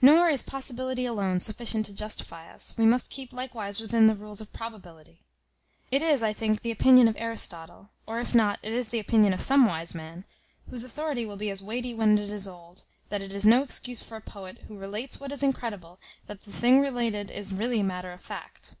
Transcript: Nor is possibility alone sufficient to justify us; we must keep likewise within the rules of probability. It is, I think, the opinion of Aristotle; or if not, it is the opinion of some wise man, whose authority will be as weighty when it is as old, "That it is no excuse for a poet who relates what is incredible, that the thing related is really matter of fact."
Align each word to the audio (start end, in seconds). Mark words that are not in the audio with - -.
Nor 0.00 0.28
is 0.28 0.44
possibility 0.44 1.04
alone 1.04 1.40
sufficient 1.40 1.84
to 1.86 1.92
justify 1.92 2.48
us; 2.48 2.76
we 2.78 2.86
must 2.86 3.10
keep 3.10 3.32
likewise 3.32 3.80
within 3.80 4.06
the 4.06 4.14
rules 4.14 4.40
of 4.40 4.52
probability. 4.52 5.18
It 5.90 6.00
is, 6.00 6.22
I 6.22 6.32
think, 6.32 6.60
the 6.62 6.70
opinion 6.70 7.08
of 7.08 7.16
Aristotle; 7.18 7.90
or 8.06 8.20
if 8.20 8.36
not, 8.36 8.60
it 8.62 8.72
is 8.72 8.90
the 8.90 9.00
opinion 9.00 9.32
of 9.32 9.42
some 9.42 9.66
wise 9.66 9.96
man, 9.96 10.24
whose 10.70 10.84
authority 10.84 11.26
will 11.26 11.36
be 11.36 11.50
as 11.50 11.60
weighty 11.60 11.92
when 11.92 12.16
it 12.18 12.26
is 12.28 12.32
as 12.32 12.46
old, 12.46 12.84
"That 13.08 13.20
it 13.20 13.32
is 13.32 13.44
no 13.44 13.62
excuse 13.64 14.00
for 14.00 14.14
a 14.14 14.20
poet 14.20 14.58
who 14.68 14.78
relates 14.78 15.18
what 15.18 15.32
is 15.32 15.42
incredible, 15.42 15.98
that 16.28 16.42
the 16.42 16.52
thing 16.52 16.78
related 16.78 17.28
is 17.28 17.52
really 17.52 17.82
matter 17.82 18.12
of 18.12 18.22
fact." 18.22 18.76